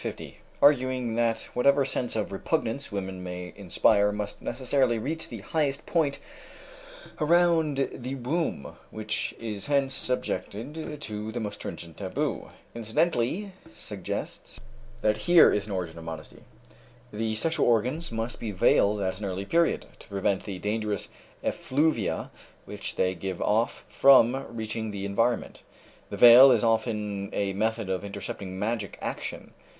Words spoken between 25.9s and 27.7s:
The veil is often a